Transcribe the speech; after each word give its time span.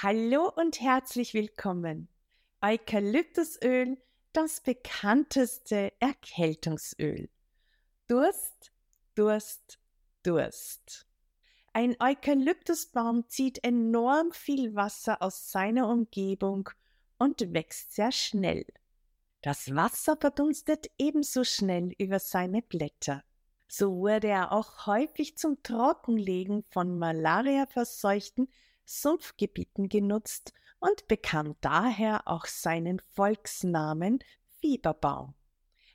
Hallo 0.00 0.52
und 0.54 0.80
herzlich 0.80 1.34
willkommen. 1.34 2.06
Eukalyptusöl, 2.62 4.00
das 4.32 4.60
bekannteste 4.60 5.92
Erkältungsöl. 5.98 7.28
Durst, 8.06 8.70
Durst, 9.16 9.80
Durst. 10.22 11.04
Ein 11.72 11.96
Eukalyptusbaum 11.98 13.28
zieht 13.28 13.64
enorm 13.64 14.30
viel 14.30 14.76
Wasser 14.76 15.20
aus 15.20 15.50
seiner 15.50 15.88
Umgebung 15.88 16.70
und 17.18 17.52
wächst 17.52 17.96
sehr 17.96 18.12
schnell. 18.12 18.66
Das 19.42 19.74
Wasser 19.74 20.16
verdunstet 20.16 20.92
ebenso 20.98 21.42
schnell 21.42 21.92
über 21.98 22.20
seine 22.20 22.62
Blätter. 22.62 23.24
So 23.66 23.96
wurde 23.96 24.28
er 24.28 24.52
auch 24.52 24.86
häufig 24.86 25.36
zum 25.36 25.60
Trockenlegen 25.64 26.62
von 26.70 27.00
Malaria 27.00 27.66
verseuchten 27.66 28.48
Sumpfgebieten 28.88 29.90
genutzt 29.90 30.54
und 30.80 31.08
bekam 31.08 31.56
daher 31.60 32.26
auch 32.26 32.46
seinen 32.46 33.00
Volksnamen 33.14 34.20
Fieberbaum. 34.60 35.34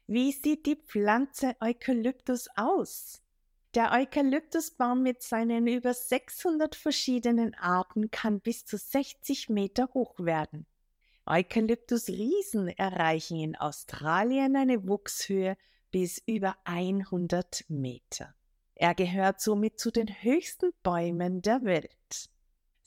Wie 0.06 0.32
sieht 0.32 0.68
die 0.68 0.76
Pflanze 0.76 1.56
Eukalyptus 1.60 2.50
aus? 2.56 3.24
Der 3.74 3.92
Eukalyptusbaum 3.94 5.02
mit 5.02 5.24
seinen 5.24 5.66
über 5.66 5.96
600 5.96 6.76
verschiedenen 6.76 7.56
Arten 7.56 8.12
kann 8.12 8.40
bis 8.42 8.66
zu 8.66 8.78
60 8.78 9.50
Meter 9.50 9.90
hoch 9.96 10.20
werden. 10.20 10.68
Eukalyptusriesen 11.26 12.68
erreichen 12.68 13.40
in 13.40 13.56
Australien 13.56 14.56
eine 14.56 14.88
Wuchshöhe 14.88 15.58
bis 15.90 16.22
über 16.28 16.58
100 16.66 17.66
Meter. 17.70 18.36
Er 18.76 18.94
gehört 18.94 19.42
somit 19.42 19.80
zu 19.80 19.90
den 19.90 20.10
höchsten 20.10 20.72
Bäumen 20.84 21.42
der 21.42 21.64
Welt. 21.64 22.30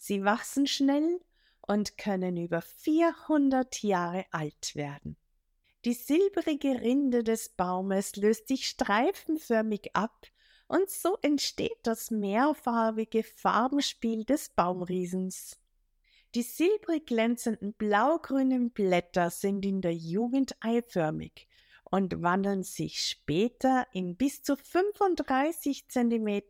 Sie 0.06 0.22
wachsen 0.22 0.68
schnell 0.68 1.18
und 1.62 1.98
können 1.98 2.36
über 2.36 2.62
400 2.62 3.82
Jahre 3.82 4.24
alt 4.30 4.76
werden. 4.76 5.16
Die 5.84 5.94
silbrige 5.94 6.80
Rinde 6.80 7.24
des 7.24 7.48
Baumes 7.48 8.14
löst 8.14 8.46
sich 8.46 8.68
streifenförmig 8.68 9.96
ab 9.96 10.28
und 10.68 10.88
so 10.88 11.18
entsteht 11.22 11.78
das 11.82 12.12
mehrfarbige 12.12 13.24
Farbenspiel 13.24 14.24
des 14.24 14.50
Baumriesens. 14.50 15.58
Die 16.36 16.42
silbrig 16.42 17.06
glänzenden 17.06 17.72
blaugrünen 17.72 18.70
Blätter 18.70 19.30
sind 19.30 19.66
in 19.66 19.80
der 19.80 19.94
Jugend 19.94 20.54
eiförmig 20.60 21.48
und 21.82 22.22
wandeln 22.22 22.62
sich 22.62 23.00
später 23.00 23.88
in 23.92 24.14
bis 24.14 24.40
zu 24.44 24.54
35 24.54 25.88
cm 25.88 26.42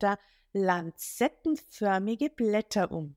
lanzettenförmige 0.53 2.29
Blätter 2.29 2.93
um. 2.93 3.17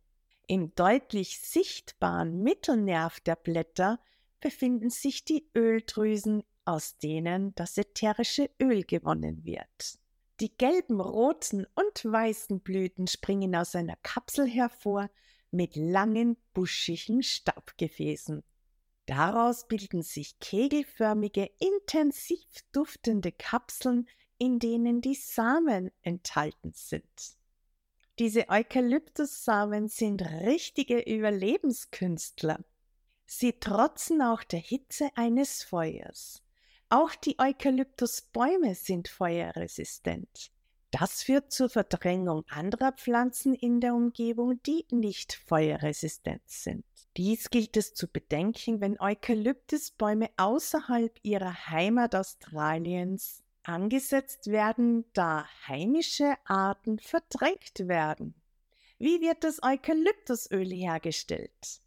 Im 0.52 0.74
deutlich 0.74 1.40
sichtbaren 1.42 2.42
Mittelnerv 2.42 3.20
der 3.20 3.36
Blätter 3.36 4.00
befinden 4.40 4.90
sich 4.90 5.24
die 5.24 5.48
Öldrüsen, 5.56 6.42
aus 6.66 6.98
denen 6.98 7.54
das 7.54 7.78
ätherische 7.78 8.50
Öl 8.60 8.84
gewonnen 8.84 9.46
wird. 9.46 10.00
Die 10.40 10.58
gelben, 10.58 11.02
roten 11.02 11.68
und 11.76 12.04
weißen 12.04 12.62
Blüten 12.62 13.06
springen 13.06 13.56
aus 13.56 13.76
einer 13.76 13.96
Kapsel 14.02 14.48
hervor 14.48 15.12
mit 15.52 15.76
langen, 15.76 16.36
buschigen 16.56 17.22
Staubgefäßen. 17.22 18.42
Daraus 19.06 19.68
bilden 19.68 20.02
sich 20.02 20.40
kegelförmige, 20.40 21.48
intensiv 21.60 22.48
duftende 22.72 23.32
Kapseln, 23.32 24.10
in 24.40 24.58
denen 24.58 25.02
die 25.02 25.14
Samen 25.14 25.92
enthalten 26.02 26.72
sind. 26.74 27.38
Diese 28.20 28.50
Eukalyptussamen 28.50 29.88
sind 29.88 30.22
richtige 30.22 31.00
Überlebenskünstler. 31.00 32.60
Sie 33.26 33.54
trotzen 33.54 34.22
auch 34.22 34.44
der 34.44 34.60
Hitze 34.60 35.10
eines 35.16 35.64
Feuers. 35.64 36.44
Auch 36.90 37.16
die 37.16 37.40
Eukalyptusbäume 37.40 38.76
sind 38.76 39.08
feuerresistent. 39.08 40.52
Das 40.92 41.24
führt 41.24 41.54
zur 41.54 41.70
Verdrängung 41.70 42.44
anderer 42.50 42.92
Pflanzen 42.92 43.54
in 43.54 43.80
der 43.80 43.96
Umgebung, 43.96 44.62
die 44.64 44.86
nicht 44.92 45.42
feuerresistent 45.48 46.42
sind. 46.46 46.84
Dies 47.16 47.50
gilt 47.50 47.78
es 47.78 47.94
zu 47.94 48.10
bedenken, 48.10 48.82
wenn 48.82 49.00
Eukalyptusbäume 49.00 50.30
außerhalb 50.36 51.18
ihrer 51.22 51.68
Heimat 51.68 52.16
Australiens 52.16 53.44
angesetzt 53.70 54.48
werden, 54.48 55.06
da 55.14 55.48
heimische 55.68 56.36
Arten 56.46 57.00
verdrängt 57.00 57.88
werden. 57.88 58.34
Wie 58.98 59.22
wird 59.22 59.44
das 59.44 59.62
Eukalyptusöl 59.64 60.68
hergestellt? 60.68 61.82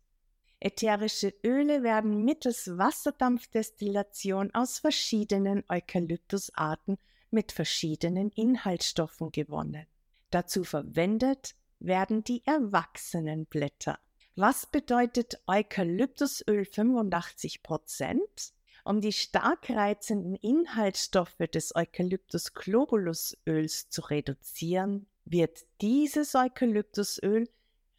Ätherische 0.60 1.34
Öle 1.44 1.82
werden 1.82 2.24
mittels 2.24 2.78
Wasserdampfdestillation 2.78 4.54
aus 4.54 4.78
verschiedenen 4.78 5.64
Eukalyptusarten 5.68 6.98
mit 7.30 7.50
verschiedenen 7.50 8.30
Inhaltsstoffen 8.30 9.32
gewonnen. 9.32 9.86
Dazu 10.30 10.62
verwendet 10.62 11.56
werden 11.80 12.22
die 12.22 12.46
erwachsenen 12.46 13.46
Blätter. 13.46 13.98
Was 14.36 14.66
bedeutet 14.66 15.42
Eukalyptusöl 15.48 16.64
85 16.64 17.64
Prozent? 17.64 18.54
Um 18.84 19.00
die 19.00 19.12
stark 19.12 19.70
reizenden 19.70 20.34
Inhaltsstoffe 20.34 21.38
des 21.52 21.74
Eukalyptus 21.76 22.52
globulusöls 22.52 23.88
zu 23.88 24.00
reduzieren, 24.02 25.06
wird 25.24 25.64
dieses 25.80 26.34
Eukalyptusöl 26.34 27.48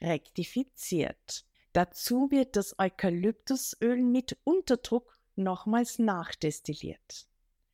rektifiziert. 0.02 1.46
Dazu 1.72 2.30
wird 2.32 2.58
das 2.58 2.78
Eukalyptusöl 2.78 4.02
mit 4.02 4.38
Unterdruck 4.44 5.18
nochmals 5.36 6.00
nachdestilliert. 6.00 7.28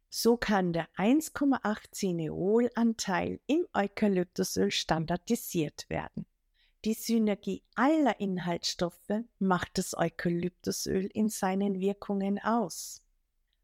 So 0.09 0.37
kann 0.37 0.71
der 0.73 0.87
1,8 0.95 1.91
Cineolanteil 1.91 3.39
im 3.47 3.67
Eukalyptusöl 3.73 4.71
standardisiert 4.71 5.89
werden. 5.89 6.25
Die 6.85 6.93
Synergie 6.93 7.61
aller 7.75 8.21
Inhaltsstoffe 8.21 9.23
macht 9.37 9.77
das 9.77 9.97
Eukalyptusöl 9.97 11.09
in 11.13 11.27
seinen 11.27 11.81
Wirkungen 11.81 12.39
aus. 12.39 13.01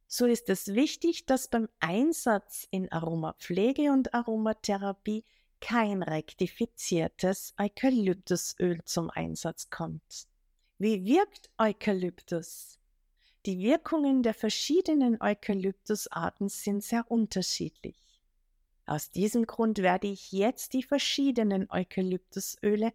So 0.05 0.25
ist 0.25 0.49
es 0.49 0.67
wichtig, 0.75 1.25
dass 1.25 1.47
beim 1.47 1.69
Einsatz 1.79 2.67
in 2.71 2.91
Aromapflege 2.91 3.93
und 3.93 4.13
Aromatherapie 4.13 5.23
kein 5.61 6.03
rektifiziertes 6.03 7.53
Eukalyptusöl 7.57 8.83
zum 8.83 9.09
Einsatz 9.09 9.69
kommt. 9.69 10.27
Wie 10.77 11.05
wirkt 11.05 11.49
Eukalyptus? 11.57 12.79
Die 13.45 13.59
Wirkungen 13.59 14.23
der 14.23 14.33
verschiedenen 14.33 15.21
Eukalyptusarten 15.21 16.49
sind 16.49 16.83
sehr 16.83 17.09
unterschiedlich. 17.09 18.04
Aus 18.85 19.09
diesem 19.11 19.47
Grund 19.47 19.79
werde 19.79 20.07
ich 20.07 20.31
jetzt 20.31 20.73
die 20.73 20.83
verschiedenen 20.83 21.67
Eukalyptusöle 21.71 22.93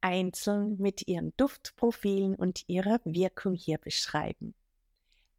einzeln 0.00 0.76
mit 0.78 1.08
ihren 1.08 1.32
Duftprofilen 1.36 2.34
und 2.34 2.68
ihrer 2.68 3.00
Wirkung 3.04 3.54
hier 3.54 3.78
beschreiben. 3.78 4.54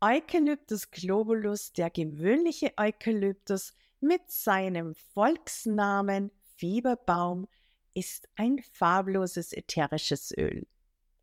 Eukalyptus 0.02 0.92
globulus, 0.92 1.72
der 1.72 1.90
gewöhnliche 1.90 2.74
Eukalyptus 2.78 3.74
mit 4.02 4.30
seinem 4.30 4.96
Volksnamen 5.14 6.32
Fieberbaum, 6.58 7.48
ist 7.94 8.28
ein 8.36 8.62
farbloses 8.74 9.54
ätherisches 9.54 10.34
Öl. 10.38 10.68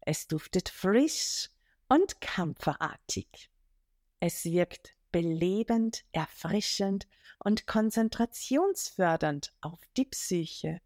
Es 0.00 0.26
duftet 0.28 0.70
frisch 0.70 1.50
und 1.88 2.20
kampferartig. 2.20 3.50
Es 4.20 4.44
wirkt 4.44 4.94
belebend, 5.10 6.04
erfrischend 6.12 7.06
und 7.38 7.66
konzentrationsfördernd 7.66 9.52
auf 9.60 9.80
die 9.96 10.04
Psyche. 10.04 10.80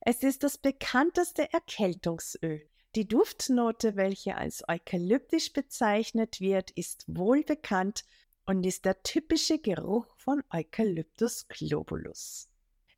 Es 0.00 0.22
ist 0.22 0.42
das 0.42 0.58
bekannteste 0.58 1.52
Erkältungsöl. 1.52 2.68
Die 2.94 3.06
Duftnote, 3.08 3.96
welche 3.96 4.36
als 4.36 4.62
eukalyptisch 4.68 5.52
bezeichnet 5.52 6.40
wird, 6.40 6.70
ist 6.70 7.04
wohl 7.08 7.42
bekannt 7.42 8.04
und 8.46 8.64
ist 8.64 8.84
der 8.84 9.02
typische 9.02 9.58
Geruch 9.58 10.06
von 10.16 10.42
Eucalyptus 10.50 11.46
globulus. 11.48 12.48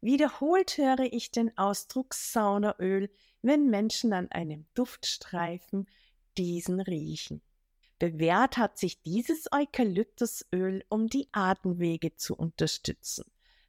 Wiederholt 0.01 0.77
höre 0.77 1.13
ich 1.13 1.33
den 1.33 1.57
Ausdruck 1.59 2.15
Saunaöl, 2.15 3.11
wenn 3.43 3.69
Menschen 3.71 4.13
an 4.13 4.31
einem 4.31 4.67
Duftstreifen 4.75 5.89
diesen 6.37 6.81
riechen. 6.81 7.43
Bewährt 7.99 8.57
hat 8.59 8.79
sich 8.79 9.03
dieses 9.03 9.49
Eukalyptusöl, 9.53 10.85
um 10.89 11.09
die 11.09 11.29
Atemwege 11.33 12.15
zu 12.15 12.37
unterstützen. 12.37 13.25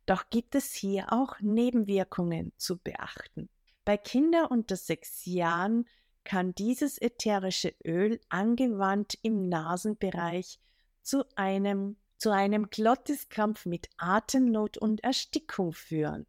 Doch 0.05 0.29
gibt 0.29 0.55
es 0.55 0.73
hier 0.73 1.11
auch 1.11 1.39
Nebenwirkungen 1.39 2.53
zu 2.57 2.77
beachten. 2.77 3.49
Bei 3.85 3.97
Kindern 3.97 4.45
unter 4.45 4.75
sechs 4.75 5.25
Jahren 5.25 5.87
kann 6.23 6.53
dieses 6.53 7.01
ätherische 7.01 7.73
Öl 7.83 8.19
angewandt 8.29 9.17
im 9.23 9.49
Nasenbereich 9.49 10.59
zu 11.01 11.25
einem, 11.35 11.97
zu 12.17 12.31
einem 12.31 12.69
Glottiskrampf 12.69 13.65
mit 13.65 13.89
Atemnot 13.97 14.77
und 14.77 15.03
Erstickung 15.03 15.73
führen. 15.73 16.27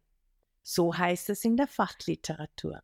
So 0.63 0.97
heißt 0.97 1.29
es 1.29 1.43
in 1.45 1.57
der 1.57 1.67
Fachliteratur. 1.67 2.81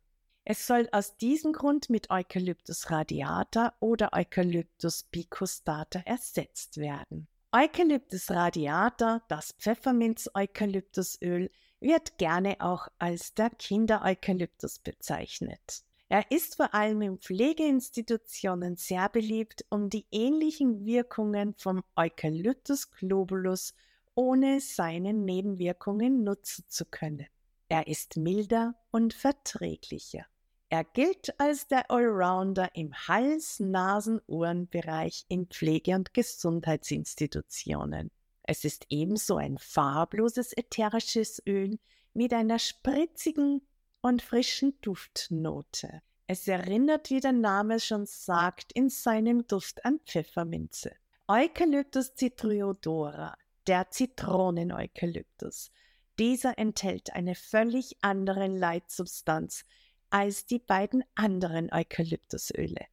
Es 0.50 0.66
soll 0.66 0.88
aus 0.92 1.18
diesem 1.18 1.52
Grund 1.52 1.90
mit 1.90 2.08
Eucalyptus 2.08 2.90
radiata 2.90 3.74
oder 3.80 4.14
Eucalyptus 4.14 5.02
bicustata 5.02 5.98
ersetzt 6.06 6.78
werden. 6.78 7.28
Eucalyptus 7.52 8.30
radiata, 8.30 9.20
das 9.28 9.52
Pfefferminz-Eukalyptusöl, 9.58 11.50
wird 11.80 12.16
gerne 12.16 12.56
auch 12.60 12.88
als 12.98 13.34
der 13.34 13.50
Kinder-Eukalyptus 13.50 14.78
bezeichnet. 14.78 15.84
Er 16.08 16.30
ist 16.30 16.56
vor 16.56 16.72
allem 16.72 17.02
in 17.02 17.18
Pflegeinstitutionen 17.18 18.76
sehr 18.76 19.10
beliebt, 19.10 19.66
um 19.68 19.90
die 19.90 20.06
ähnlichen 20.10 20.86
Wirkungen 20.86 21.56
vom 21.58 21.84
Eucalyptus 21.94 22.90
globulus 22.90 23.74
ohne 24.14 24.62
seine 24.62 25.12
Nebenwirkungen 25.12 26.24
nutzen 26.24 26.64
zu 26.68 26.86
können. 26.86 27.26
Er 27.68 27.86
ist 27.86 28.16
milder 28.16 28.76
und 28.90 29.12
verträglicher. 29.12 30.24
Er 30.70 30.84
gilt 30.84 31.40
als 31.40 31.66
der 31.66 31.90
Allrounder 31.90 32.68
im 32.74 32.92
Hals-Nasen-Ohren-Bereich 32.94 35.24
in 35.28 35.46
Pflege- 35.46 35.94
und 35.94 36.12
Gesundheitsinstitutionen. 36.12 38.10
Es 38.42 38.64
ist 38.64 38.84
ebenso 38.90 39.36
ein 39.36 39.56
farbloses 39.56 40.52
ätherisches 40.54 41.42
Öl 41.46 41.78
mit 42.12 42.34
einer 42.34 42.58
spritzigen 42.58 43.62
und 44.02 44.20
frischen 44.20 44.78
Duftnote. 44.82 46.02
Es 46.26 46.46
erinnert, 46.46 47.08
wie 47.08 47.20
der 47.20 47.32
Name 47.32 47.80
schon 47.80 48.04
sagt, 48.04 48.70
in 48.72 48.90
seinem 48.90 49.46
Duft 49.46 49.82
an 49.86 50.00
Pfefferminze. 50.04 50.92
Eucalyptus 51.28 52.12
citriodora, 52.14 53.34
der 53.66 53.90
Zitronen-Eukalyptus. 53.90 55.70
Dieser 56.18 56.58
enthält 56.58 57.14
eine 57.14 57.34
völlig 57.34 57.96
andere 58.02 58.48
Leitsubstanz 58.48 59.64
als 60.10 60.46
die 60.46 60.58
beiden 60.58 61.04
anderen 61.14 61.72
Eukalyptusöle. 61.72 62.86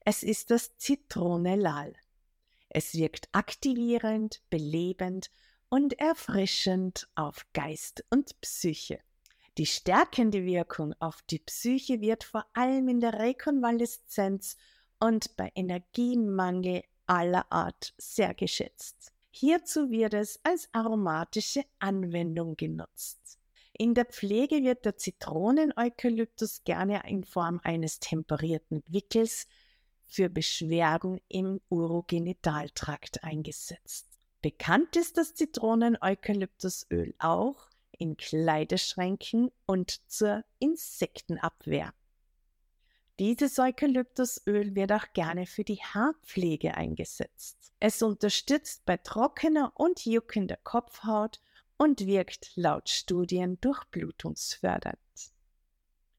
Es 0.00 0.22
ist 0.22 0.50
das 0.50 0.76
Zitronellal. 0.76 1.94
Es 2.68 2.94
wirkt 2.94 3.28
aktivierend, 3.32 4.42
belebend 4.50 5.30
und 5.68 5.98
erfrischend 5.98 7.08
auf 7.14 7.46
Geist 7.52 8.04
und 8.10 8.40
Psyche. 8.40 9.00
Die 9.56 9.66
stärkende 9.66 10.44
Wirkung 10.44 10.94
auf 10.98 11.22
die 11.22 11.38
Psyche 11.38 12.00
wird 12.00 12.24
vor 12.24 12.44
allem 12.54 12.88
in 12.88 13.00
der 13.00 13.18
Rekonvaleszenz 13.18 14.56
und 14.98 15.36
bei 15.36 15.52
Energiemangel 15.54 16.82
aller 17.06 17.50
Art 17.52 17.94
sehr 17.96 18.34
geschätzt. 18.34 19.12
Hierzu 19.30 19.90
wird 19.90 20.14
es 20.14 20.40
als 20.42 20.68
aromatische 20.72 21.64
Anwendung 21.78 22.56
genutzt. 22.56 23.38
In 23.76 23.94
der 23.94 24.04
Pflege 24.04 24.62
wird 24.62 24.84
der 24.84 24.96
Zitronen-Eukalyptus 24.96 26.62
gerne 26.62 27.02
in 27.08 27.24
Form 27.24 27.60
eines 27.64 27.98
temperierten 27.98 28.84
Wickels 28.86 29.48
für 30.04 30.28
Beschwerden 30.28 31.20
im 31.28 31.60
Urogenitaltrakt 31.70 33.24
eingesetzt. 33.24 34.06
Bekannt 34.42 34.94
ist 34.94 35.16
das 35.16 35.34
Zitronen-Eukalyptusöl 35.34 37.14
auch 37.18 37.68
in 37.98 38.16
Kleiderschränken 38.16 39.50
und 39.66 40.08
zur 40.08 40.44
Insektenabwehr. 40.60 41.92
Dieses 43.18 43.58
Eukalyptusöl 43.58 44.76
wird 44.76 44.92
auch 44.92 45.12
gerne 45.14 45.46
für 45.46 45.64
die 45.64 45.82
Haarpflege 45.82 46.76
eingesetzt. 46.76 47.72
Es 47.80 48.02
unterstützt 48.02 48.84
bei 48.86 48.98
trockener 48.98 49.72
und 49.74 50.04
juckender 50.04 50.58
Kopfhaut 50.62 51.40
und 51.76 52.06
wirkt 52.06 52.52
laut 52.56 52.88
Studien 52.88 53.60
durchblutungsfördernd. 53.60 54.98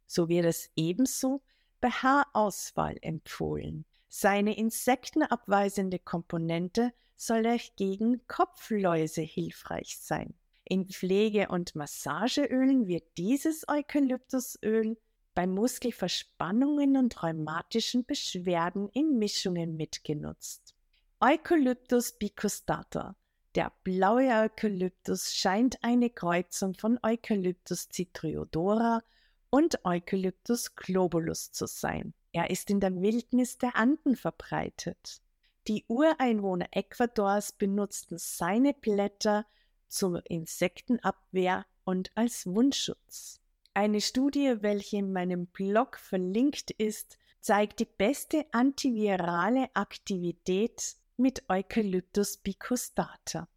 So 0.08 0.30
wird 0.30 0.46
es 0.46 0.70
ebenso 0.76 1.42
bei 1.82 1.90
Haarausfall 1.90 2.98
empfohlen. 3.02 3.86
Seine 4.08 4.58
insektenabweisende 4.58 6.00
Komponente 6.00 6.94
soll 7.16 7.46
euch 7.46 7.76
gegen 7.76 8.26
Kopfläuse 8.28 9.22
hilfreich 9.22 9.98
sein. 10.00 10.34
In 10.64 10.88
Pflege- 10.88 11.50
und 11.50 11.76
Massageölen 11.76 12.88
wird 12.88 13.18
dieses 13.18 13.68
Eukalyptusöl 13.68 14.98
bei 15.36 15.46
Muskelverspannungen 15.46 16.98
und 16.98 17.22
rheumatischen 17.22 18.06
Beschwerden 18.06 18.90
in 18.90 19.18
Mischungen 19.18 19.76
mitgenutzt. 19.76 20.74
Eucalyptus 21.20 22.18
bicustata. 22.18 23.16
Der 23.56 23.72
blaue 23.86 24.28
Eukalyptus 24.28 25.34
scheint 25.34 25.82
eine 25.82 26.10
Kreuzung 26.10 26.74
von 26.74 27.00
Eucalyptus 27.02 27.88
citriodora 27.88 29.02
und 29.50 29.86
Eucalyptus 29.86 30.76
globulus 30.76 31.54
zu 31.54 31.66
sein. 31.66 32.14
Er 32.34 32.50
ist 32.50 32.70
in 32.70 32.82
der 32.82 32.94
Wildnis 33.02 33.58
der 33.58 33.78
Anden 33.78 34.18
verbreitet. 34.18 35.22
Die 35.70 35.86
Ureinwohner 35.88 36.68
Ecuadors 36.72 37.54
benutzten 37.54 38.18
seine 38.18 38.74
Blätter 38.74 39.46
zur 39.88 40.22
Insektenabwehr 40.30 41.66
und 41.86 42.12
als 42.16 42.46
Wundschutz. 42.46 43.40
Eine 43.74 44.02
Studie, 44.02 44.58
welche 44.60 44.98
in 44.98 45.14
meinem 45.14 45.48
Blog 45.48 45.98
verlinkt 45.98 46.72
ist, 46.72 47.18
zeigt 47.40 47.80
die 47.80 47.86
beste 47.86 48.46
antivirale 48.52 49.70
Aktivität 49.76 50.98
mit 51.18 51.50
Eucalyptus 51.50 52.38
bicustata. 52.38 53.48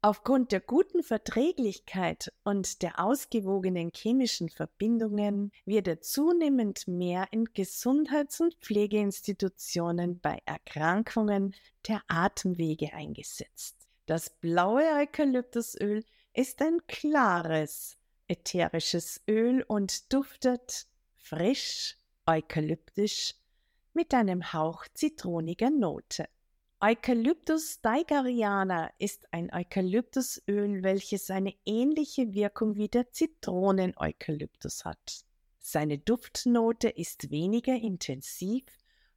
Aufgrund 0.00 0.52
der 0.52 0.60
guten 0.60 1.02
Verträglichkeit 1.02 2.32
und 2.44 2.82
der 2.82 3.00
ausgewogenen 3.00 3.90
chemischen 3.92 4.48
Verbindungen 4.48 5.50
wird 5.64 5.88
er 5.88 6.00
zunehmend 6.00 6.86
mehr 6.86 7.26
in 7.32 7.46
Gesundheits- 7.52 8.40
und 8.40 8.54
Pflegeinstitutionen 8.60 10.20
bei 10.20 10.38
Erkrankungen 10.44 11.54
der 11.88 12.00
Atemwege 12.06 12.92
eingesetzt. 12.92 13.88
Das 14.06 14.30
blaue 14.30 14.84
Eukalyptusöl 15.00 16.04
ist 16.32 16.62
ein 16.62 16.78
klares 16.86 17.98
ätherisches 18.28 19.20
Öl 19.28 19.64
und 19.64 20.12
duftet 20.12 20.86
frisch, 21.16 21.96
eukalyptisch 22.24 23.34
mit 23.94 24.14
einem 24.14 24.52
Hauch 24.52 24.86
zitroniger 24.94 25.70
Note. 25.70 26.28
Eucalyptus 26.80 27.72
steigeriana 27.72 28.92
ist 28.98 29.26
ein 29.32 29.52
Eukalyptusöl, 29.52 30.84
welches 30.84 31.28
eine 31.28 31.52
ähnliche 31.66 32.34
Wirkung 32.34 32.76
wie 32.76 32.86
der 32.86 33.10
Zitronen-Eukalyptus 33.10 34.84
hat. 34.84 35.24
Seine 35.58 35.98
Duftnote 35.98 36.88
ist 36.88 37.32
weniger 37.32 37.74
intensiv 37.74 38.62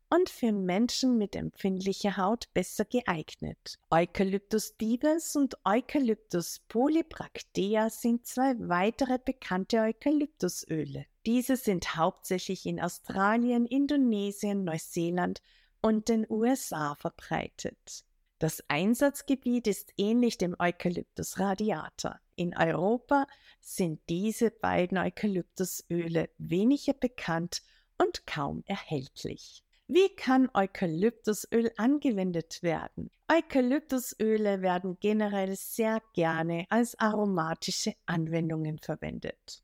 und 0.09 0.27
für 0.31 0.51
Menschen 0.51 1.19
mit 1.19 1.35
empfindlicher 1.35 2.17
Haut 2.17 2.51
besser 2.55 2.83
geeignet. 2.83 3.77
Eucalyptus 3.91 4.75
divers 4.77 5.35
und 5.35 5.55
Eucalyptus 5.63 6.61
polybractea 6.67 7.91
sind 7.91 8.25
zwei 8.25 8.55
weitere 8.57 9.19
bekannte 9.23 9.81
Eukalyptusöle. 9.81 11.05
Diese 11.27 11.57
sind 11.57 11.95
hauptsächlich 11.95 12.65
in 12.65 12.81
Australien, 12.81 13.67
Indonesien, 13.67 14.63
Neuseeland 14.63 15.43
und 15.81 16.09
den 16.09 16.25
USA 16.29 16.95
verbreitet. 16.95 18.05
Das 18.39 18.63
Einsatzgebiet 18.69 19.67
ist 19.67 19.93
ähnlich 19.97 20.37
dem 20.37 20.55
Eucalyptus 20.57 21.39
radiata. 21.39 22.19
In 22.35 22.57
Europa 22.57 23.27
sind 23.59 24.01
diese 24.09 24.49
beiden 24.49 24.97
Eukalyptusöle 24.97 26.29
weniger 26.39 26.93
bekannt 26.93 27.61
und 27.99 28.25
kaum 28.25 28.63
erhältlich. 28.65 29.63
Wie 29.87 30.09
kann 30.15 30.49
Eukalyptusöl 30.53 31.71
angewendet 31.77 32.63
werden? 32.63 33.11
Eukalyptusöle 33.31 34.61
werden 34.61 34.97
generell 34.99 35.55
sehr 35.55 36.01
gerne 36.13 36.65
als 36.69 36.97
aromatische 36.97 37.93
Anwendungen 38.05 38.79
verwendet. 38.79 39.63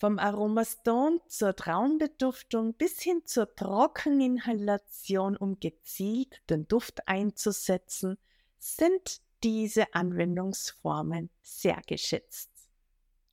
Vom 0.00 0.18
Aromastone 0.18 1.20
zur 1.28 1.54
Traumbeduftung 1.54 2.72
bis 2.72 3.02
hin 3.02 3.20
zur 3.26 3.54
Trockeninhalation, 3.54 5.36
um 5.36 5.60
gezielt 5.60 6.40
den 6.48 6.66
Duft 6.66 7.06
einzusetzen, 7.06 8.16
sind 8.58 9.20
diese 9.42 9.92
Anwendungsformen 9.92 11.28
sehr 11.42 11.82
geschätzt. 11.86 12.50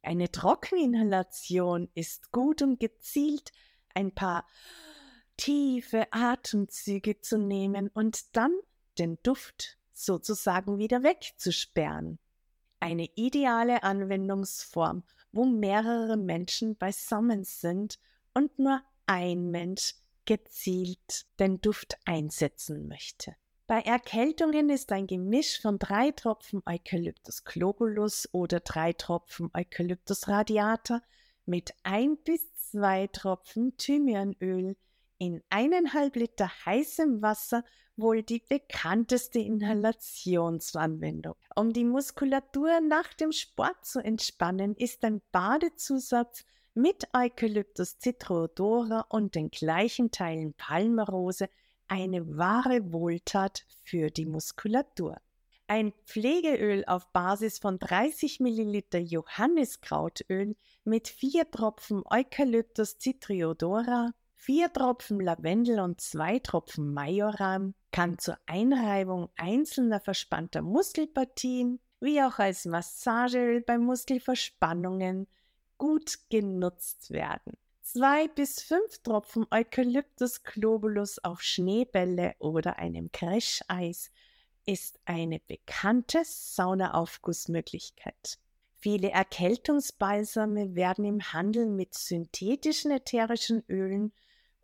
Eine 0.02 0.30
Trockeninhalation 0.30 1.88
ist 1.94 2.34
gut, 2.34 2.62
um 2.62 2.78
gezielt 2.78 3.54
ein 3.96 4.14
paar 4.14 4.46
tiefe 5.38 6.08
Atemzüge 6.12 7.22
zu 7.22 7.38
nehmen 7.38 7.88
und 7.94 8.36
dann 8.36 8.52
den 9.00 9.18
Duft 9.24 9.78
sozusagen 9.94 10.80
wieder 10.80 11.02
wegzusperren. 11.02 12.20
Eine 12.80 13.10
ideale 13.16 13.84
Anwendungsform, 13.84 15.04
wo 15.32 15.46
mehrere 15.46 16.18
Menschen 16.18 16.76
beisammen 16.76 17.44
sind 17.44 18.00
und 18.34 18.58
nur 18.60 18.82
ein 19.06 19.50
Mensch 19.50 19.96
gezielt 20.26 21.26
den 21.40 21.60
Duft 21.62 21.98
einsetzen 22.06 22.88
möchte. 22.88 23.36
Bei 23.66 23.82
Erkältungen 23.82 24.70
ist 24.70 24.92
ein 24.92 25.08
Gemisch 25.08 25.62
von 25.62 25.78
drei 25.78 26.12
Tropfen 26.12 26.62
Eucalyptus 26.66 27.44
globulus 27.44 28.30
oder 28.32 28.62
drei 28.62 28.94
Tropfen 28.94 29.50
Eucalyptus 29.54 30.28
radiata 30.28 31.02
mit 31.46 31.74
ein 31.84 32.18
bis 32.24 32.54
zwei 32.56 33.08
Tropfen 33.08 33.76
Thymianöl 33.78 34.78
in 35.18 35.44
eineinhalb 35.50 36.16
Liter 36.16 36.50
heißem 36.66 37.22
Wasser 37.22 37.64
wohl 37.98 38.24
die 38.24 38.42
bekannteste 38.48 39.40
Inhalationsanwendung. 39.40 41.36
Um 41.56 41.74
die 41.74 41.84
Muskulatur 41.84 42.80
nach 42.82 43.14
dem 43.14 43.32
Sport 43.32 43.84
zu 43.84 44.00
entspannen, 44.00 44.76
ist 44.76 45.04
ein 45.04 45.22
Badezusatz 45.32 46.46
mit 46.74 47.08
Eucalyptus 47.14 47.98
citrodora 48.00 49.06
und 49.10 49.34
den 49.34 49.50
gleichen 49.50 50.12
Teilen 50.12 50.54
Palmerose 50.54 51.50
eine 51.88 52.38
wahre 52.38 52.94
Wohltat 52.94 53.66
für 53.84 54.12
die 54.12 54.26
Muskulatur. 54.26 55.18
Ein 55.66 55.92
Pflegeöl 56.06 56.86
auf 56.86 57.12
Basis 57.12 57.60
von 57.60 57.80
30 57.80 58.40
ml 58.40 59.00
Johanniskrautöl 59.00 60.56
mit 60.84 61.08
vier 61.08 61.50
Tropfen 61.50 62.04
Eucalyptus 62.06 62.98
citriodora, 63.00 64.12
vier 64.36 64.72
Tropfen 64.72 65.20
Lavendel 65.20 65.80
und 65.80 66.00
zwei 66.00 66.40
Tropfen 66.40 66.94
Majoram 66.94 67.74
kann 67.92 68.20
zur 68.20 68.38
Einreibung 68.46 69.30
einzelner 69.36 70.00
verspannter 70.00 70.62
Muskelpartien 70.62 71.80
wie 72.00 72.22
auch 72.22 72.40
als 72.40 72.66
Massageöl 72.66 73.62
bei 73.62 73.78
Muskelverspannungen 73.78 75.28
gut 75.78 76.18
genutzt 76.30 77.12
werden. 77.12 77.54
Zwei 77.82 78.28
bis 78.28 78.62
fünf 78.62 79.02
Tropfen 79.04 79.46
Eucalyptus 79.50 80.44
globulus 80.44 81.20
auf 81.20 81.42
Schneebälle 81.42 82.36
oder 82.40 82.78
einem 82.78 83.12
Crasheis 83.12 84.12
ist 84.66 85.00
eine 85.06 85.40
bekannte 85.40 86.24
Saunaaufgussmöglichkeit. 86.26 88.38
Viele 88.76 89.10
Erkältungsbalsame 89.10 90.76
werden 90.76 91.06
im 91.06 91.34
Handel 91.34 91.68
mit 91.68 91.96
synthetischen 91.96 92.92
ätherischen 92.92 93.64
Ölen 93.70 94.14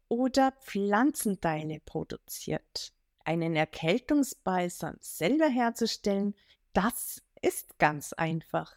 oder 0.08 0.51
Pflanzenteile 0.51 1.80
produziert. 1.80 2.94
Einen 3.24 3.56
Erkältungsbalsam 3.56 4.98
selber 5.00 5.48
herzustellen, 5.48 6.36
das 6.74 7.22
ist 7.42 7.77
ganz 7.80 8.13
einfach. 8.13 8.75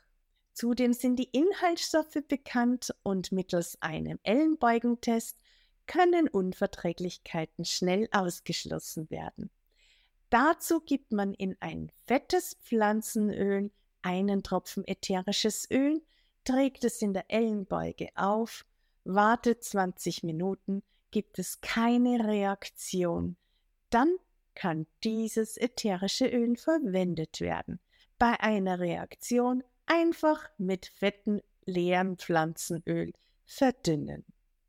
Zudem 0.53 0.93
sind 0.93 1.17
die 1.17 1.31
Inhaltsstoffe 1.33 2.19
bekannt 2.29 2.95
und 3.03 3.33
mittels 3.33 3.81
einem 3.83 4.19
Ellenbeugentest 4.23 5.39
können 5.87 6.29
Unverträglichkeiten 6.29 7.65
schnell 7.65 8.09
ausgeschlossen 8.11 9.11
werden. 9.11 9.51
Dazu 10.31 10.81
gibt 10.81 11.13
man 11.13 11.35
in 11.35 11.57
ein 11.61 11.93
fettes 12.07 12.57
Pflanzenöl 12.63 13.71
einen 14.03 14.43
Tropfen 14.43 14.87
ätherisches 14.87 15.71
Öl, 15.71 16.03
trägt 16.45 16.85
es 16.85 17.03
in 17.03 17.13
der 17.13 17.27
Ellenbeuge 17.29 18.09
auf, 18.15 18.65
wartet 19.05 19.63
20 19.63 20.23
Minuten, 20.25 20.83
gibt 21.11 21.39
es 21.39 21.61
keine 21.61 22.27
Reaktion, 22.27 23.37
dann 23.91 24.17
kann 24.57 24.87
dieses 25.05 25.57
ätherische 25.57 26.27
Öl 26.27 26.57
verwendet 26.57 27.41
werden. 27.41 27.79
Bei 28.19 28.41
einer 28.41 28.81
Reaktion 28.81 29.63
einfach 29.85 30.49
mit 30.59 30.87
fettem, 30.87 31.41
leeren 31.67 32.17
Pflanzenöl 32.17 33.13
verdünnen. 33.45 34.25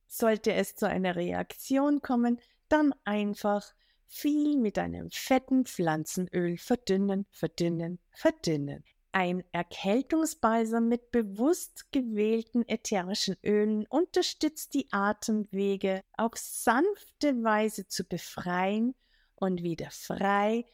Sollte 0.07 0.53
es 0.53 0.75
zu 0.75 0.87
einer 0.87 1.15
Reaktion 1.15 2.01
kommen, 2.01 2.39
dann 2.69 2.93
einfach 3.03 3.73
viel 4.05 4.57
mit 4.57 4.77
einem 4.77 5.09
fetten 5.11 5.65
Pflanzenöl 5.65 6.57
verdünnen, 6.57 7.25
verdünnen, 7.31 7.99
verdünnen. 8.11 8.83
Ein 9.11 9.43
Erkältungsbalsam 9.51 10.87
mit 10.87 11.11
bewusst 11.11 11.91
gewählten 11.91 12.67
ätherischen 12.67 13.35
Ölen 13.43 13.85
unterstützt 13.87 14.73
die 14.73 14.87
Atemwege 14.91 16.03
auf 16.17 16.33
sanfte 16.35 17.43
Weise 17.43 17.87
zu 17.87 18.03
befreien 18.03 18.95
und 19.37 19.63
wieder 19.63 19.89
frei 19.91 20.65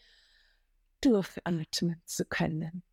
durchatmen 1.01 2.01
zu 2.05 2.25
können. 2.25 2.84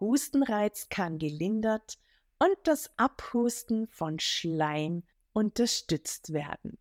Hustenreiz 0.00 0.88
kann 0.88 1.18
gelindert 1.18 1.98
und 2.38 2.56
das 2.64 2.90
Abhusten 2.98 3.88
von 3.88 4.18
Schleim 4.18 5.02
unterstützt 5.32 6.32
werden. 6.32 6.78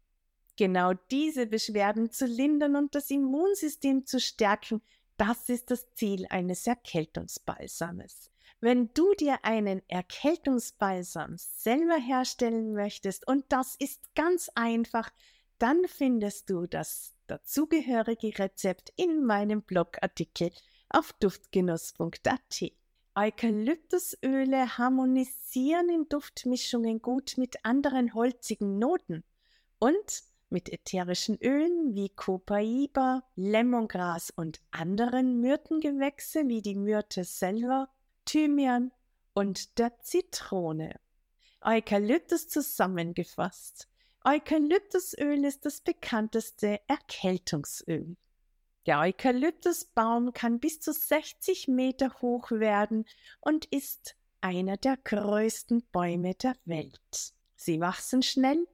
Genau 0.55 0.93
diese 1.11 1.45
Beschwerden 1.45 2.11
zu 2.11 2.25
lindern 2.25 2.75
und 2.75 2.95
das 2.95 3.11
Immunsystem 3.11 4.05
zu 4.05 4.19
stärken, 4.19 4.81
das 5.17 5.49
ist 5.49 5.71
das 5.71 5.91
Ziel 5.93 6.25
eines 6.29 6.65
Erkältungsbalsames. 6.67 8.31
Wenn 8.59 8.91
du 8.93 9.13
dir 9.13 9.43
einen 9.43 9.87
Erkältungsbalsam 9.87 11.35
selber 11.37 11.97
herstellen 11.97 12.73
möchtest, 12.73 13.27
und 13.27 13.45
das 13.49 13.75
ist 13.75 14.15
ganz 14.15 14.49
einfach, 14.55 15.11
dann 15.59 15.85
findest 15.87 16.49
du 16.49 16.67
das 16.67 17.13
dazugehörige 17.27 18.37
Rezept 18.39 18.93
in 18.95 19.25
meinem 19.25 19.61
Blogartikel 19.61 20.51
auf 20.89 21.13
duftgenuss.at. 21.13 22.71
Eukalyptusöle 23.15 24.77
harmonisieren 24.77 25.89
in 25.89 26.07
Duftmischungen 26.07 27.01
gut 27.01 27.33
mit 27.37 27.65
anderen 27.65 28.13
holzigen 28.13 28.77
Noten 28.77 29.23
und 29.79 30.23
mit 30.49 30.71
ätherischen 30.71 31.37
Ölen 31.41 31.95
wie 31.95 32.09
Copaiba, 32.09 33.23
Lemongras 33.35 34.31
und 34.31 34.61
anderen 34.71 35.41
Myrtengewächse 35.41 36.47
wie 36.47 36.61
die 36.61 36.75
Myrte 36.75 37.23
selber, 37.23 37.89
Thymian 38.25 38.91
und 39.33 39.77
der 39.77 39.99
Zitrone. 39.99 40.99
Eukalyptus 41.61 42.47
zusammengefasst. 42.47 43.89
Eukalyptusöl 44.29 45.45
ist 45.45 45.63
das 45.63 45.79
bekannteste 45.79 46.81
Erkältungsöl. 46.89 48.17
Der 48.85 48.99
Eukalyptusbaum 48.99 50.33
kann 50.33 50.59
bis 50.59 50.81
zu 50.81 50.91
60 50.91 51.69
Meter 51.69 52.13
hoch 52.21 52.51
werden 52.51 53.05
und 53.39 53.63
ist 53.67 54.17
einer 54.41 54.75
der 54.75 54.97
größten 54.97 55.87
Bäume 55.93 56.35
der 56.35 56.57
Welt. 56.65 57.35
Sie 57.55 57.79
wachsen 57.79 58.21
schnell 58.21 58.67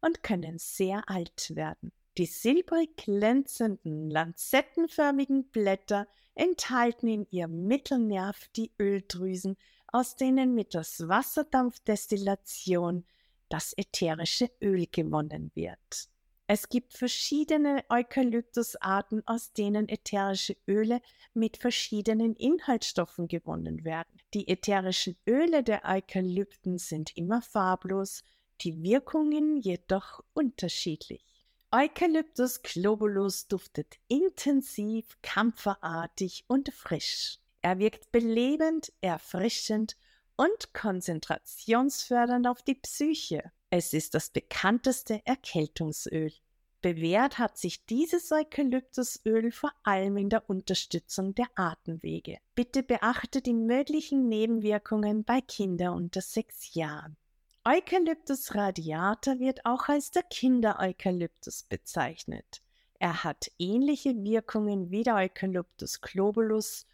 und 0.00 0.22
können 0.22 0.58
sehr 0.58 1.02
alt 1.10 1.56
werden. 1.56 1.90
Die 2.16 2.26
silbrig 2.26 2.96
glänzenden, 2.96 4.10
lanzettenförmigen 4.10 5.48
Blätter 5.48 6.06
enthalten 6.36 7.08
in 7.08 7.26
ihrem 7.32 7.66
Mittelnerv 7.66 8.46
die 8.54 8.70
Öldrüsen, 8.78 9.56
aus 9.88 10.14
denen 10.14 10.54
mittels 10.54 11.08
Wasserdampfdestillation 11.08 13.04
das 13.50 13.74
ätherische 13.76 14.50
Öl 14.62 14.86
gewonnen 14.86 15.50
wird. 15.54 16.08
Es 16.46 16.68
gibt 16.68 16.94
verschiedene 16.94 17.84
Eukalyptusarten, 17.90 19.22
aus 19.26 19.52
denen 19.52 19.88
ätherische 19.88 20.56
Öle 20.66 21.00
mit 21.32 21.56
verschiedenen 21.58 22.34
Inhaltsstoffen 22.34 23.28
gewonnen 23.28 23.84
werden. 23.84 24.20
Die 24.34 24.48
ätherischen 24.48 25.16
Öle 25.28 25.62
der 25.62 25.84
Eukalypten 25.84 26.78
sind 26.78 27.16
immer 27.16 27.40
farblos, 27.40 28.24
die 28.62 28.82
Wirkungen 28.82 29.58
jedoch 29.58 30.24
unterschiedlich. 30.32 31.24
Eucalyptus 31.70 32.62
globulus 32.62 33.46
duftet 33.46 33.98
intensiv, 34.08 35.18
kampferartig 35.22 36.46
und 36.48 36.72
frisch. 36.72 37.38
Er 37.62 37.78
wirkt 37.78 38.10
belebend, 38.10 38.92
erfrischend 39.00 39.96
und 40.40 40.72
konzentrationsfördernd 40.72 42.46
auf 42.46 42.62
die 42.62 42.76
Psyche. 42.76 43.52
Es 43.68 43.92
ist 43.92 44.14
das 44.14 44.30
bekannteste 44.30 45.20
Erkältungsöl. 45.26 46.32
Bewährt 46.80 47.38
hat 47.38 47.58
sich 47.58 47.84
dieses 47.84 48.32
Eukalyptusöl 48.32 49.52
vor 49.52 49.70
allem 49.82 50.16
in 50.16 50.30
der 50.30 50.48
Unterstützung 50.48 51.34
der 51.34 51.44
Atemwege. 51.56 52.38
Bitte 52.54 52.82
beachte 52.82 53.42
die 53.42 53.52
möglichen 53.52 54.28
Nebenwirkungen 54.28 55.24
bei 55.24 55.42
Kindern 55.42 55.94
unter 55.94 56.22
sechs 56.22 56.72
Jahren. 56.72 57.18
Eucalyptus 57.66 58.54
radiata 58.54 59.38
wird 59.40 59.66
auch 59.66 59.90
als 59.90 60.10
der 60.10 60.22
Kinder-Eukalyptus 60.22 61.64
bezeichnet. 61.64 62.62
Er 62.98 63.24
hat 63.24 63.50
ähnliche 63.58 64.14
Wirkungen 64.24 64.90
wie 64.90 65.02
der 65.02 65.16
Eucalyptus 65.16 66.00
globulus 66.00 66.86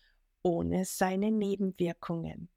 ohne 0.42 0.84
seine 0.84 1.30
Nebenwirkungen. 1.30 2.48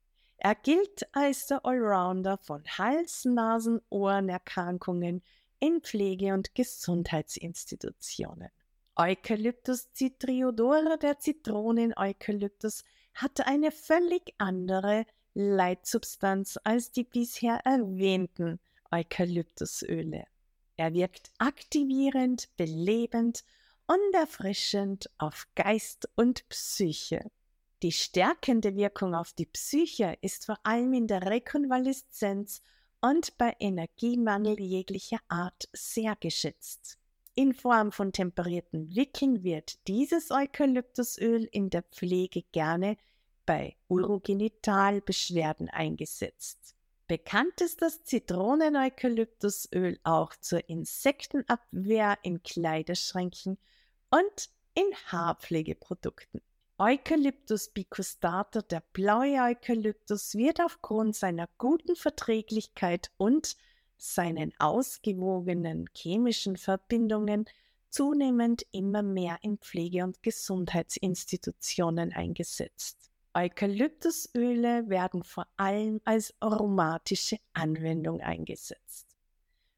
Er 0.42 0.56
gilt 0.56 1.06
als 1.14 1.48
der 1.48 1.66
Allrounder 1.66 2.38
von 2.38 2.64
Hals-, 2.78 3.26
Nasen-, 3.26 3.82
Ohrenerkrankungen 3.90 5.22
in 5.60 5.82
Pflege- 5.82 6.34
und 6.34 6.56
Gesundheitsinstitutionen. 6.56 8.48
Eucalyptus 8.96 9.90
citriodora, 9.94 10.96
der 10.96 11.20
Zitronen-Eukalyptus, 11.20 12.84
hat 13.16 13.46
eine 13.46 13.72
völlig 13.72 14.34
andere 14.38 15.06
Leitsubstanz 15.34 16.58
als 16.64 16.92
die 16.92 17.04
bisher 17.04 17.60
erwähnten 17.66 18.62
Eukalyptusöle. 18.92 20.26
Er 20.78 20.94
wirkt 20.94 21.32
aktivierend, 21.38 22.48
belebend 22.56 23.44
und 23.88 24.14
erfrischend 24.14 25.10
auf 25.18 25.48
Geist 25.56 26.08
und 26.16 26.48
Psyche. 26.48 27.30
Die 27.82 27.94
stärkende 27.94 28.76
Wirkung 28.76 29.16
auf 29.16 29.32
die 29.32 29.46
Psyche 29.46 30.18
ist 30.22 30.46
vor 30.46 30.60
allem 30.64 30.94
in 30.94 31.08
der 31.08 31.26
Rekonvaleszenz 31.26 32.62
und 33.00 33.38
bei 33.38 33.56
Energiemangel 33.60 34.60
jeglicher 34.60 35.20
Art 35.30 35.70
sehr 35.72 36.18
geschätzt. 36.18 36.98
In 37.36 37.54
Form 37.54 37.94
von 37.94 38.12
temperierten 38.12 38.94
Wickeln 38.96 39.44
wird 39.44 39.88
dieses 39.88 40.30
Eukalyptusöl 40.30 41.48
in 41.54 41.70
der 41.70 41.84
Pflege 41.84 42.44
gerne 42.52 42.98
bei 43.46 43.78
Urogenitalbeschwerden 43.88 45.70
eingesetzt. 45.70 46.76
Bekannt 47.08 47.62
ist 47.62 47.82
das 47.82 48.04
Zitronen-Eukalyptusöl 48.04 50.00
auch 50.04 50.36
zur 50.36 50.68
Insektenabwehr 50.68 52.18
in 52.24 52.44
Kleiderschränken 52.44 53.58
und 54.12 54.50
in 54.76 54.94
Haarpflegeprodukten. 55.08 56.42
Eucalyptus 56.82 57.68
bicustata, 57.68 58.62
der 58.62 58.82
blaue 58.94 59.38
Eukalyptus, 59.42 60.34
wird 60.36 60.62
aufgrund 60.62 61.14
seiner 61.14 61.50
guten 61.58 61.98
Verträglichkeit 61.98 63.12
und 63.18 63.58
seinen 63.98 64.54
ausgewogenen 64.60 65.90
chemischen 65.94 66.56
Verbindungen 66.56 67.44
zunehmend 67.90 68.66
immer 68.72 69.04
mehr 69.04 69.40
in 69.42 69.58
Pflege- 69.58 70.06
und 70.06 70.24
Gesundheitsinstitutionen 70.24 72.14
eingesetzt. 72.14 73.12
Eukalyptusöle 73.34 74.88
werden 74.88 75.24
vor 75.24 75.48
allem 75.58 76.00
als 76.06 76.34
aromatische 76.40 77.40
Anwendung 77.52 78.22
eingesetzt. 78.22 79.18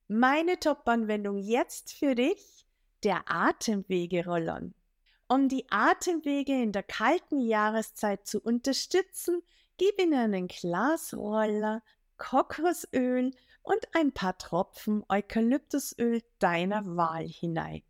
Meine 0.07 0.59
Top-Anwendung 0.59 1.39
jetzt 1.39 1.93
für 1.93 2.13
dich, 2.13 2.67
der 3.01 3.23
Atemwege-Rollon. 3.25 4.75
Um 5.31 5.47
die 5.47 5.65
Atemwege 5.71 6.61
in 6.61 6.73
der 6.73 6.83
kalten 6.83 7.39
Jahreszeit 7.39 8.27
zu 8.27 8.41
unterstützen, 8.41 9.41
gib 9.77 9.97
in 9.97 10.13
einen 10.13 10.49
Glasroller 10.49 11.81
Kokosöl 12.17 13.31
und 13.63 13.87
ein 13.93 14.11
paar 14.11 14.37
Tropfen 14.37 15.05
Eukalyptusöl 15.07 16.21
deiner 16.39 16.97
Wahl 16.97 17.29
hinein. 17.29 17.81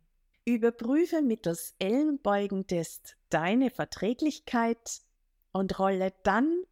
Überprüfe 0.44 1.20
mittels 1.20 1.74
Ellenbeugentest 1.80 3.16
deine 3.28 3.70
Verträglichkeit 3.70 5.00
und 5.50 5.80
rolle 5.80 6.14
dann 6.22 6.62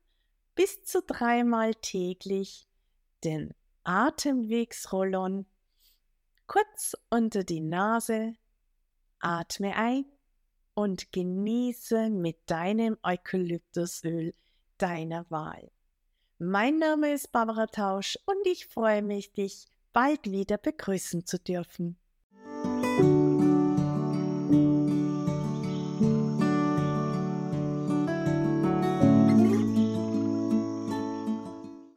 bis 0.54 0.84
zu 0.84 1.02
dreimal 1.02 1.74
täglich 1.74 2.68
den 3.24 3.54
Atemwegsrollon 3.82 5.46
kurz 6.46 6.96
unter 7.10 7.42
die 7.42 7.60
Nase, 7.60 8.34
atme 9.18 9.74
ein 9.74 10.04
und 10.74 11.12
genieße 11.12 12.10
mit 12.10 12.38
deinem 12.46 12.96
Eukalyptusöl 13.02 14.34
deiner 14.78 15.30
Wahl. 15.30 15.70
Mein 16.38 16.78
Name 16.78 17.12
ist 17.12 17.32
Barbara 17.32 17.66
Tausch 17.66 18.18
und 18.24 18.46
ich 18.46 18.66
freue 18.66 19.02
mich, 19.02 19.32
dich 19.32 19.66
bald 19.92 20.30
wieder 20.30 20.56
begrüßen 20.56 21.26
zu 21.26 21.38
dürfen. 21.38 21.99